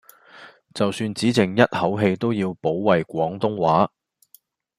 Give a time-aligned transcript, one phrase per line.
[0.73, 3.91] 就算只剩一口氣都要保衛廣東話